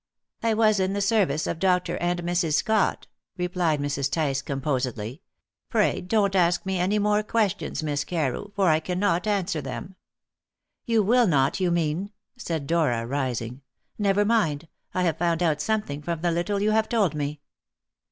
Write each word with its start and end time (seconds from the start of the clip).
"I 0.41 0.55
was 0.55 0.79
in 0.79 0.93
the 0.93 0.99
service 0.99 1.45
of 1.45 1.59
Dr. 1.59 1.95
and 1.97 2.23
Mrs. 2.23 2.55
Scott," 2.55 3.05
replied 3.37 3.79
Mrs. 3.79 4.11
Tice 4.11 4.41
composedly. 4.41 5.21
"Pray 5.69 6.01
don't 6.01 6.35
ask 6.35 6.65
me 6.65 6.79
any 6.79 6.97
more 6.97 7.21
questions, 7.21 7.83
Miss 7.83 8.03
Carew, 8.03 8.49
for 8.55 8.67
I 8.67 8.79
cannot 8.79 9.27
answer 9.27 9.61
them." 9.61 9.93
"You 10.87 11.03
will 11.03 11.27
not, 11.27 11.59
you 11.59 11.69
mean," 11.69 12.09
said 12.35 12.65
Dora, 12.65 13.05
rising. 13.05 13.61
"Never 13.99 14.25
mind, 14.25 14.67
I 14.95 15.03
have 15.03 15.19
found 15.19 15.43
out 15.43 15.61
something 15.61 16.01
from 16.01 16.21
the 16.21 16.31
little 16.31 16.59
you 16.59 16.71
have 16.71 16.89
told 16.89 17.13
me." 17.13 17.39